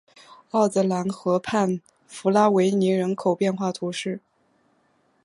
[0.49, 4.19] 奥泽兰河畔弗拉维尼人口变化图示